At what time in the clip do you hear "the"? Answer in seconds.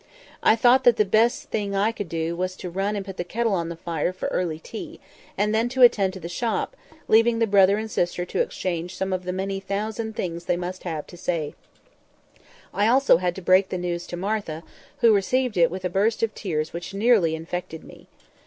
0.97-1.05, 3.17-3.23, 3.69-3.75, 6.19-6.27, 7.37-7.45, 9.25-9.31, 13.69-13.77